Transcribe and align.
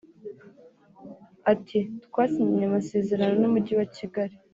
Ati 1.51 1.79
"Twasinyanye 2.05 2.65
amasezerano 2.69 3.35
n’Umujyi 3.39 3.73
wa 3.79 3.87
Kigali 3.95 4.35